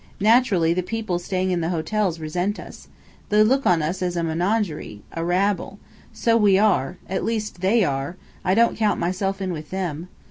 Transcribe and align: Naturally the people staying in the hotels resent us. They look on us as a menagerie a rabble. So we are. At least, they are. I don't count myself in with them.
Naturally 0.19 0.73
the 0.73 0.81
people 0.81 1.19
staying 1.19 1.51
in 1.51 1.61
the 1.61 1.69
hotels 1.69 2.19
resent 2.19 2.59
us. 2.59 2.87
They 3.29 3.43
look 3.43 3.67
on 3.67 3.83
us 3.83 4.01
as 4.01 4.15
a 4.17 4.23
menagerie 4.23 5.03
a 5.11 5.23
rabble. 5.23 5.77
So 6.11 6.35
we 6.35 6.57
are. 6.57 6.97
At 7.07 7.23
least, 7.23 7.61
they 7.61 7.83
are. 7.83 8.17
I 8.43 8.55
don't 8.55 8.75
count 8.75 8.99
myself 8.99 9.43
in 9.43 9.53
with 9.53 9.69
them. 9.69 10.07